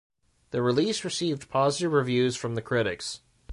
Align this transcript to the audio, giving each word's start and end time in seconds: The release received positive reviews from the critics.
The 0.49 0.63
release 0.63 1.05
received 1.05 1.47
positive 1.47 1.91
reviews 1.93 2.35
from 2.35 2.55
the 2.55 2.63
critics. 2.63 3.21